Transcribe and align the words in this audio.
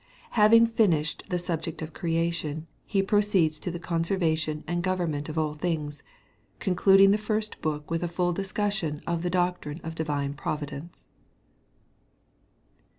Having 0.31 0.65
finished 0.65 1.25
the 1.29 1.37
subject 1.37 1.79
of 1.83 1.93
creation, 1.93 2.65
he 2.87 3.03
proceeds 3.03 3.59
to 3.59 3.69
the 3.69 3.77
conservation 3.77 4.63
and 4.67 4.81
government 4.81 5.29
of 5.29 5.37
all 5.37 5.53
things, 5.53 6.01
concluding 6.57 7.11
the 7.11 7.19
first 7.19 7.61
book 7.61 7.91
with 7.91 8.01
a 8.03 8.07
full 8.07 8.33
discussion 8.33 9.03
of 9.05 9.21
the 9.21 9.29
doctrine 9.29 9.79
of 9.83 9.93
divine 9.93 10.33
providence. 10.33 11.11